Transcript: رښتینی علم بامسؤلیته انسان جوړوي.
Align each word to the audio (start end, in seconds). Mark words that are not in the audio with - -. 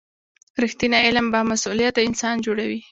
رښتینی 0.63 0.99
علم 1.07 1.25
بامسؤلیته 1.33 1.99
انسان 2.07 2.35
جوړوي. 2.45 2.79